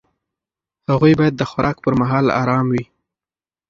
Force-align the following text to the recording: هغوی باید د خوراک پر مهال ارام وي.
هغوی 0.89 1.13
باید 1.19 1.35
د 1.37 1.43
خوراک 1.49 1.77
پر 1.85 1.93
مهال 2.01 2.25
ارام 2.41 2.65
وي. 2.73 2.83